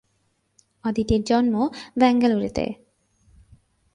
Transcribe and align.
অদিতির 0.83 1.21
জন্ম 1.23 1.55
বেঙ্গালুরুতে। 1.99 2.65